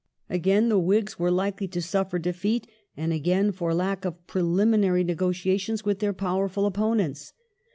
[0.31, 2.65] Again the Whigs were likely to suffer defeat,
[2.97, 7.33] and again for lack of preliminary negotiations with their powerful opponents.